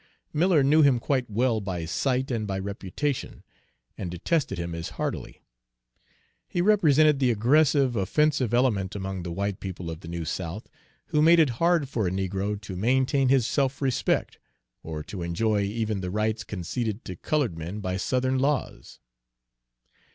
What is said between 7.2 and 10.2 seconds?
aggressive, offensive element among the white people of the